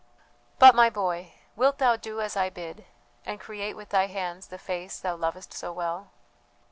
But, 0.57 0.73
my 0.73 0.89
boy, 0.89 1.33
wilt 1.55 1.77
thou 1.77 1.95
do 1.95 2.21
as 2.21 2.35
I 2.35 2.49
bid, 2.49 2.85
and 3.23 3.39
create 3.39 3.75
with 3.75 3.89
thy 3.89 4.07
hands 4.07 4.47
the 4.47 4.57
face 4.57 4.99
thou 4.99 5.15
lovest 5.15 5.53
so 5.53 5.71
well?" 5.71 6.09